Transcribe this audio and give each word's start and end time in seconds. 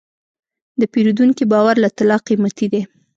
د 0.79 0.81
پیرودونکي 0.93 1.43
باور 1.51 1.75
له 1.83 1.89
طلا 1.97 2.17
قیمتي 2.27 2.67
دی. 2.73 2.81